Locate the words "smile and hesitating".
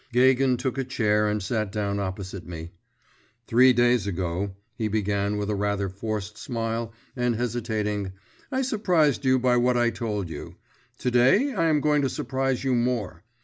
6.39-8.13